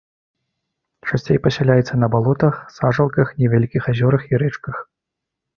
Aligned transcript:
Часцей 1.11 1.39
пасяляецца 1.43 1.93
на 2.03 2.09
балотах, 2.15 2.53
сажалках, 2.79 3.27
невялікіх 3.43 3.83
азёрах 3.95 4.21
і 4.33 4.43
рэчках. 4.45 4.75